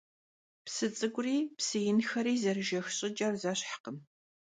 Psı 0.65 0.87
ts'ık'uri 0.93 1.37
psı 1.57 1.77
yinxeri 1.85 2.33
zerêjjex 2.43 2.87
ş'ıç'er 2.97 3.33
zeşhkhım. 3.41 3.97